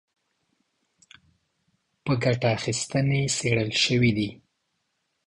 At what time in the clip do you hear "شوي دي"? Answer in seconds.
3.83-4.29